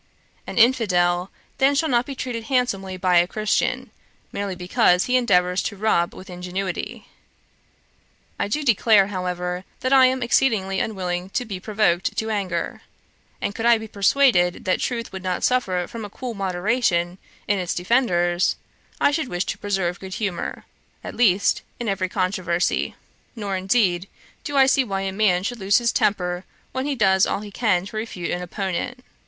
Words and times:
An 0.47 0.57
infidel 0.57 1.29
then 1.59 1.75
shall 1.75 1.87
not 1.87 2.07
be 2.07 2.15
treated 2.15 2.45
handsomely 2.45 2.97
by 2.97 3.17
a 3.17 3.27
Christian, 3.27 3.91
merely 4.31 4.55
because 4.55 5.03
he 5.05 5.15
endeavours 5.15 5.61
to 5.61 5.75
rob 5.77 6.15
with 6.15 6.27
ingenuity. 6.27 7.05
I 8.39 8.47
do 8.47 8.63
declare, 8.63 9.09
however, 9.09 9.63
that 9.81 9.93
I 9.93 10.07
am 10.07 10.23
exceedingly 10.23 10.79
unwilling 10.79 11.29
to 11.35 11.45
be 11.45 11.59
provoked 11.59 12.17
to 12.17 12.31
anger, 12.31 12.81
and 13.39 13.53
could 13.53 13.67
I 13.67 13.77
be 13.77 13.87
persuaded 13.87 14.65
that 14.65 14.79
truth 14.79 15.11
would 15.11 15.21
not 15.21 15.43
suffer 15.43 15.85
from 15.85 16.03
a 16.03 16.09
cool 16.09 16.33
moderation 16.33 17.19
in 17.47 17.59
its 17.59 17.75
defenders, 17.75 18.55
I 18.99 19.11
should 19.11 19.27
wish 19.27 19.45
to 19.45 19.57
preserve 19.59 19.99
good 19.99 20.15
humour, 20.15 20.65
at 21.03 21.13
least, 21.13 21.61
in 21.79 21.87
every 21.87 22.09
controversy; 22.09 22.95
nor, 23.35 23.55
indeed, 23.55 24.07
do 24.43 24.57
I 24.57 24.65
see 24.65 24.83
why 24.83 25.01
a 25.01 25.11
man 25.11 25.43
should 25.43 25.59
lose 25.59 25.77
his 25.77 25.91
temper 25.91 26.43
while 26.71 26.85
he 26.85 26.95
does 26.95 27.27
all 27.27 27.41
he 27.41 27.51
can 27.51 27.85
to 27.85 27.95
refute 27.95 28.31
an 28.31 28.41
opponent. 28.41 29.03